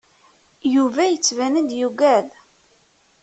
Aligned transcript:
Yuba 0.73 1.01
yettban-d 1.07 1.69
yuggad. 1.79 2.27